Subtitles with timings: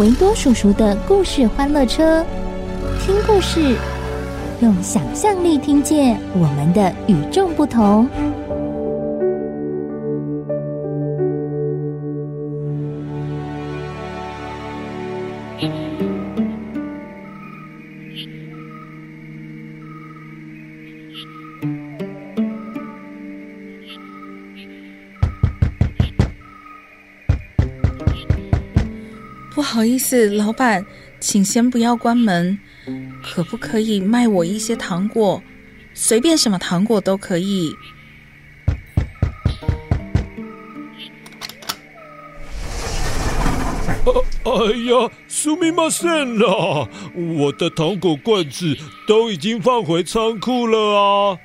[0.00, 2.24] 维多叔叔的故事欢乐车，
[3.04, 3.76] 听故事，
[4.60, 8.08] 用想象力听见我们的与众不同。
[29.79, 30.85] 好意思，老板，
[31.19, 32.59] 请先不要关门。
[33.23, 35.41] 可不可以卖我一些糖果？
[35.93, 37.73] 随便什么糖果都可以。
[44.05, 44.13] 啊、
[44.43, 44.51] 哎
[44.85, 48.77] 呀，すみません啦，我的糖果罐子
[49.07, 51.39] 都已经放回仓库了啊。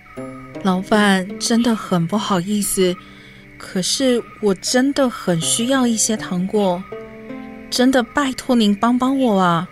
[0.63, 2.95] 老板，真的很不好意思，
[3.57, 6.83] 可是我真的很需要一些糖果。
[7.70, 9.70] 真的拜托您帮帮我啊！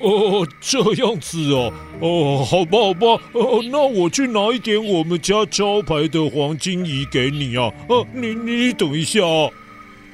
[0.00, 7.72] 哦，这样子哦，哦，好吧，好吧，哦，那我去拿一点我们家招牌的黄金鱼给你啊！
[7.88, 9.50] 哦、啊，你你等一下啊！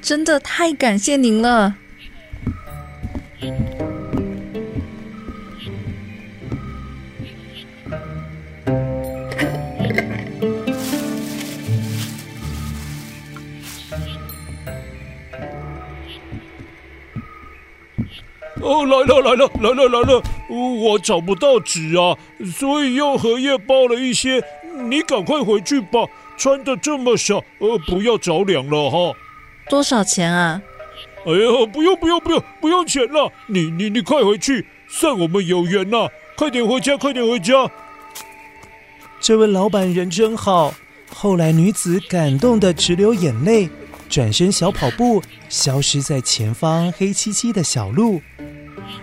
[0.02, 1.74] 真的太感谢您了。
[18.70, 20.22] 哦，来了来了来了来了！
[20.48, 22.16] 我找不到纸啊，
[22.56, 24.40] 所以用荷叶包了一些。
[24.88, 29.12] 你赶快回去吧，穿的这么少，呃，不要着凉了哈。
[29.68, 30.62] 多少钱啊？
[31.26, 36.08] 哎呀，不用不用不用不用钱了，你你你快回去，算我们有缘呐！
[36.36, 37.68] 快点回家，快点回家。
[39.20, 40.72] 这位老板人真好。
[41.12, 43.68] 后来女子感动的直流眼泪，
[44.08, 48.22] 转身小跑步，消失在前方黑漆漆的小路。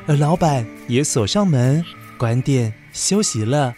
[0.07, 1.83] 而老板也锁上门，
[2.17, 3.75] 关店休息了。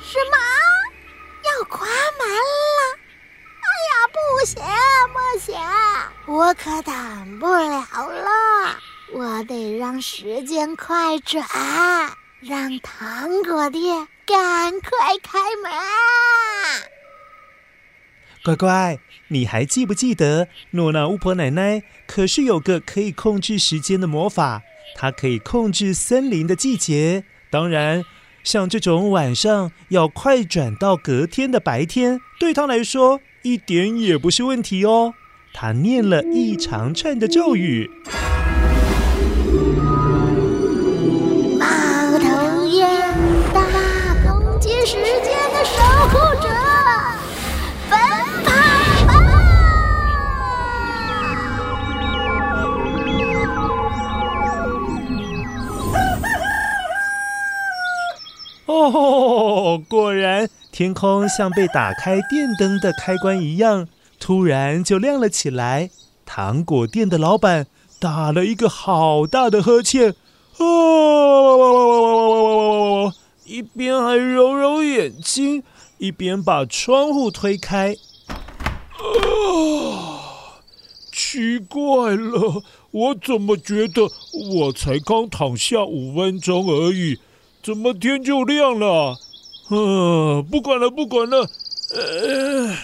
[0.00, 0.36] 什么？
[1.44, 1.80] 要关
[2.18, 2.80] 门了？
[3.60, 4.62] 哎呀，不行
[5.12, 5.54] 不行，
[6.26, 8.47] 我可等不了了。
[9.18, 11.44] 我得让时间快转，
[12.40, 14.90] 让糖果店赶快
[15.20, 15.72] 开门。
[18.44, 24.62] 乖乖，你还记不记得诺娜巫婆奶奶可是有个可以控制时间的魔法？
[24.94, 27.24] 她可以控制森林的季节。
[27.50, 28.04] 当然，
[28.44, 35.14] 像这种晚上要快转到隔天的白天，对她来说一点也不是问题哦。
[35.52, 37.90] 她念了一长串的咒语。
[60.78, 63.88] 天空像被打开电灯的开关一样，
[64.20, 65.90] 突然就亮了起来。
[66.24, 67.66] 糖果店的老板
[67.98, 70.14] 打了一个好大的呵欠，
[70.58, 70.72] 哦，
[73.44, 75.64] 一边还揉揉眼睛，
[75.98, 77.96] 一边把窗户推开。
[78.98, 79.02] 啊，
[81.10, 84.02] 奇怪了，我怎么觉得
[84.52, 87.18] 我才刚躺下五分钟而已？
[87.60, 89.18] 怎么天就亮了？
[89.70, 91.48] 嗯，不管了，不管了，
[91.94, 92.74] 呃，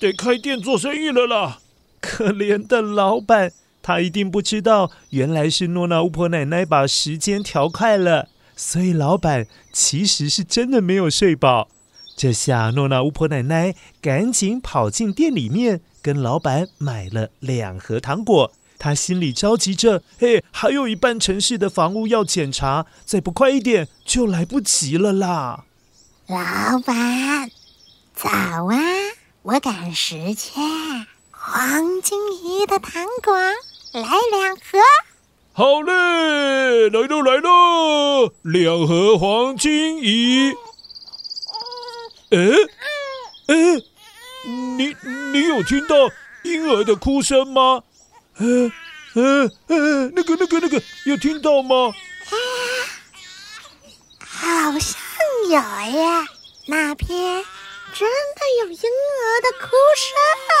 [0.00, 1.58] 得开店做生意了啦。
[2.00, 3.52] 可怜的老板
[3.82, 11.68] 他一定不知道，原来是诺娜巫婆奶奶把时间调快了，所以老板其实是真的没有睡饱。
[12.16, 18.52] 这下诺娜巫婆奶奶赶紧跑进店里面，跟老板买了两盒糖果。
[18.78, 25.64] 她心里着急着，嘿，还有一半城市的房屋要检查，再不快一点就来不及了啦。
[26.28, 27.50] 老板，
[28.14, 28.78] 早啊，
[29.42, 30.52] 我赶时间，
[31.30, 33.34] 黄金鱼的糖果。
[33.92, 34.78] 来两盒，
[35.52, 36.88] 好嘞！
[36.88, 40.52] 来喽来喽，两盒黄金鱼。
[42.30, 42.38] 哎
[43.48, 43.54] 哎，
[44.78, 44.96] 你
[45.32, 45.96] 你有听到
[46.44, 47.82] 婴儿的哭声吗？
[48.38, 48.72] 嗯
[49.14, 51.92] 嗯嗯，那个那个那个，有听到吗？
[54.20, 55.00] 好像
[55.52, 56.26] 有呀，
[56.64, 57.44] 那边
[57.92, 59.66] 真的有婴儿的哭
[59.98, 60.16] 声。
[60.48, 60.58] 啊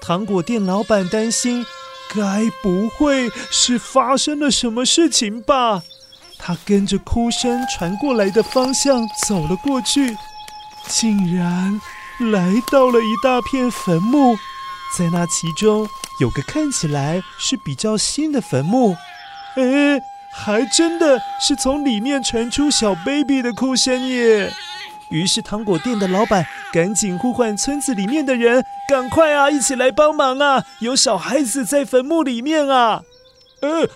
[0.00, 1.64] 糖果店老板担心，
[2.12, 5.84] 该不会是发生了什么事情吧？
[6.44, 10.16] 他跟着哭声传过来的方向走了过去，
[10.88, 11.80] 竟然
[12.32, 14.36] 来到了一大片坟墓。
[14.98, 15.88] 在那其中
[16.20, 18.96] 有个看起来是比较新的坟墓，
[19.56, 19.98] 哎，
[20.32, 24.52] 还真的是从里面传出小 baby 的哭声耶！
[25.10, 30.64] 于是糖果店的老板赶紧呼唤村子里面的人，赶快啊，一起来帮忙啊！
[30.80, 33.02] 有小孩子在坟墓里面啊！
[33.60, 33.88] 呃，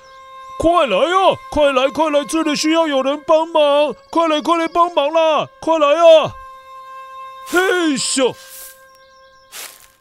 [0.59, 1.37] 快来呀！
[1.51, 3.95] 快来快来，这里需要有人帮忙！
[4.11, 5.47] 快来快来帮忙啦！
[5.61, 6.33] 快来啊！
[7.49, 7.59] 嘿
[7.97, 8.35] 咻！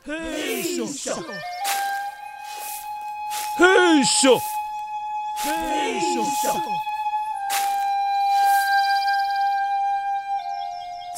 [0.05, 0.13] 嘿
[0.63, 0.85] 咻！
[3.57, 3.65] 嘿
[4.03, 4.39] 咻！
[5.43, 6.25] 嘿咻！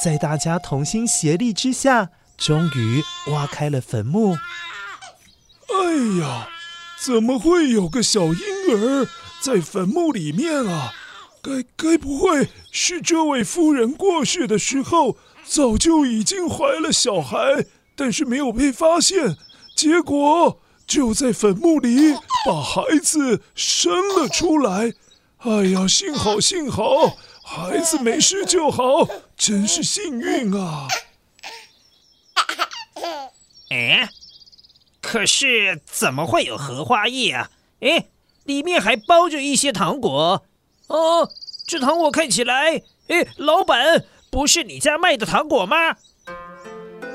[0.02, 3.02] 在大家同心协力之下，终于
[3.32, 4.36] 挖开了坟墓。
[5.68, 6.48] 哎呀，
[7.00, 8.34] 怎么会有个小婴
[8.70, 9.06] 儿
[9.40, 10.92] 在坟墓里面啊？
[11.40, 17.64] 该该不会是这位夫人过世的时候早就已经怀了小孩，
[17.94, 19.36] 但是没有被发现，
[19.76, 22.12] 结果就在坟墓里
[22.44, 24.94] 把孩子生了出来。
[25.38, 27.16] 哎呀，幸好幸好。
[27.42, 30.86] 孩子没事就好，真是幸运啊！
[33.70, 34.10] 哎，
[35.00, 37.50] 可是怎么会有荷花叶啊？
[37.80, 38.08] 哎，
[38.48, 40.42] 里面还包着一些糖果。
[40.88, 41.28] 哦，
[41.66, 42.82] 这糖果看起来……
[43.08, 45.76] 哎，老板，不是你家卖的糖果吗？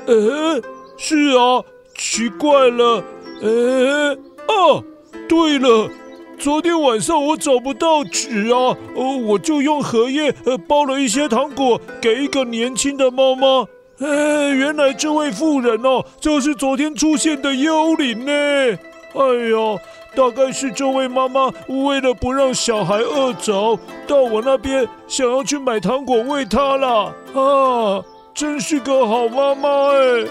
[0.06, 0.62] 呃，
[0.96, 1.62] 是啊，
[1.98, 3.04] 奇怪了。
[3.42, 4.16] 呃，
[4.46, 4.84] 哦，
[5.28, 5.90] 对了。
[6.38, 13.66] 昨天晚上我找不到纸啊，呃，我就用荷叶呃包了一些糖果给一个年轻的妈妈。
[13.98, 18.32] 哎，原来这位妇人哦，就是昨天出现的幽灵呢。
[18.32, 19.80] 哎呀，
[20.14, 27.14] 大概是这位妈妈为了不让小孩饿着，到我那边想要去买糖果喂他了。
[27.34, 30.26] 啊，真是个好妈妈哎。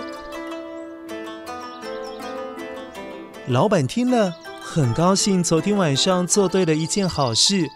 [3.48, 4.34] 老板听了。
[4.66, 7.70] 很高兴昨天晚上做对了一件好事。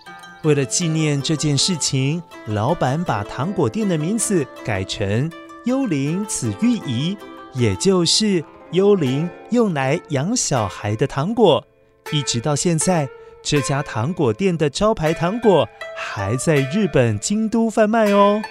[0.44, 5.30] 为了纪念这件事情，老板把糖果店的名字改成
[5.66, 7.16] “幽灵紫玉仪”，
[7.54, 11.64] 也就是幽灵用来养小孩的糖果。
[12.12, 13.10] 一直到现在，
[13.44, 18.42] 这家糖果店的招牌糖果还在日本京都贩卖哦。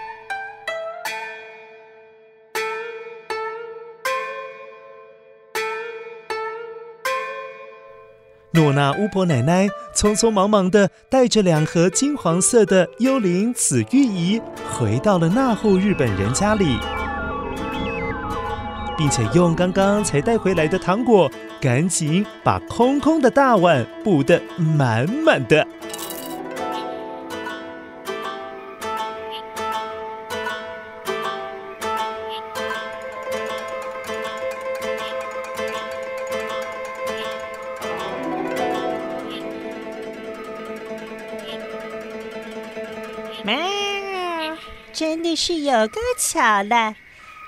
[8.52, 16.78] 诺娜巫婆奶奶匆匆忙忙的带着两盒金黄色的幽灵紫玉仪回到了那户日本人家里，
[18.96, 25.66] 并且用刚刚才带回来的糖果，赶紧把空空的大碗补得满满的。
[44.96, 46.94] 真的是有够巧了，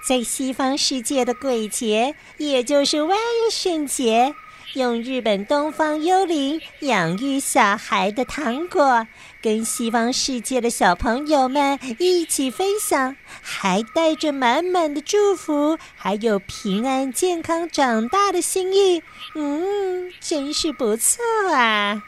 [0.08, 3.18] 在西方世界的鬼节，也就是万
[3.52, 4.34] 圣节，
[4.72, 9.06] 用日本东方幽灵养育小孩的糖果，
[9.42, 19.02] 跟西方世界的小朋友们一起分享，还带着满满的祝福，还有平安健康长大的心意。
[19.34, 21.22] 嗯，真是不错
[21.52, 22.02] 啊！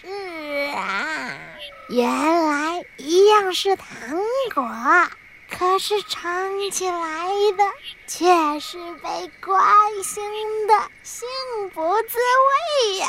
[0.00, 0.08] 是
[0.74, 1.36] 啊，
[1.90, 3.86] 原来一样是糖
[4.54, 4.66] 果，
[5.50, 7.26] 可是尝起来
[7.56, 7.64] 的
[8.06, 8.26] 却
[8.60, 9.64] 是被关
[10.02, 11.28] 心的幸
[11.72, 12.18] 福滋
[12.88, 13.08] 味呀！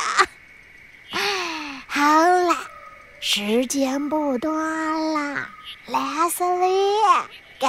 [1.87, 2.55] 好了，
[3.19, 5.49] 时间不多了
[5.87, 6.67] 莱斯利
[7.59, 7.67] 该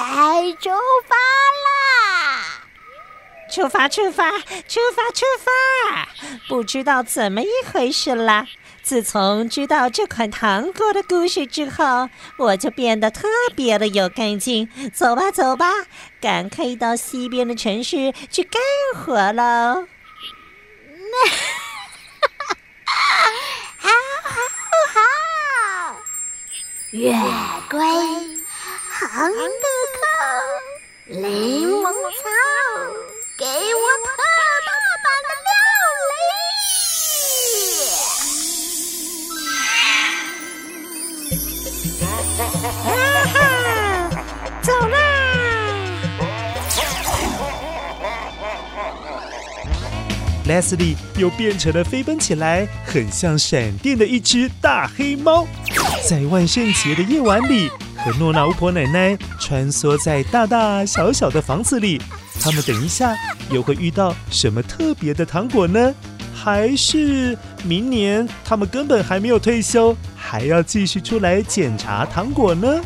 [0.60, 0.70] 出
[1.06, 1.16] 发
[1.66, 2.60] 啦！
[3.50, 6.08] 出发，出发，出发，出发！
[6.48, 8.46] 不知道怎么一回事了。
[8.88, 14.66] 自从知道这款糖果的故事之后，我就变得特别的有干劲。
[14.94, 15.70] 走吧，走吧，
[16.22, 18.62] 赶快到西边的城市去干
[18.96, 19.84] 活喽！
[20.88, 21.28] 那，
[23.76, 23.90] 好
[24.24, 24.30] 好
[24.94, 25.96] 好，
[26.92, 27.12] 月
[27.68, 29.68] 桂、红豆
[29.98, 32.24] 蔻、柠檬草。
[33.36, 34.08] 给我特
[42.38, 42.44] 哈
[43.34, 44.22] 哈，
[44.62, 44.96] 走啦
[50.46, 55.48] ！Leslie 又变成了飞奔起来，很像闪电的一只大黑猫，
[56.08, 62.00] 在万圣节的夜晚里，和诺娜巫婆奶奶穿梭在大大小小的房子里。
[62.40, 63.16] 他们等一下
[63.50, 65.92] 又会遇到什么特别的糖果呢？
[66.32, 69.96] 还是明年他们根本还没有退休，
[70.30, 72.82] 还要继续出来检查糖果呢？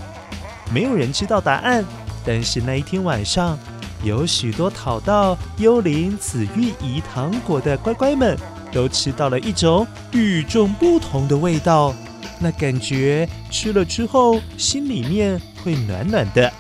[0.73, 1.85] 没有人知道答案。
[2.25, 3.59] 但是那一天晚上，
[4.05, 8.39] 有许多讨到幽灵紫玉仪糖果的乖乖们，
[8.71, 11.93] 都吃到了一种与众不同的味道。
[12.39, 16.53] 那感觉吃了之后，心里面会暖暖的。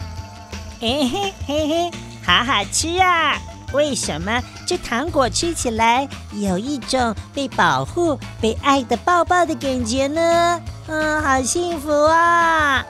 [0.80, 1.90] 嘿嘿嘿嘿。
[2.24, 3.40] 好好吃啊！
[3.72, 10.60] 为什么这糖果吃起来有一种被保护、被爱的抱抱的感觉呢？
[10.88, 12.84] 嗯，好幸福啊！